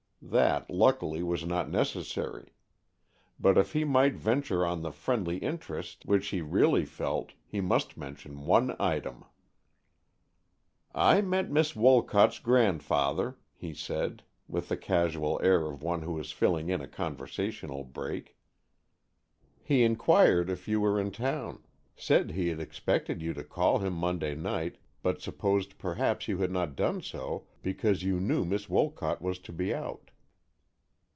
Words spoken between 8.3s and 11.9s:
one item. "I met Miss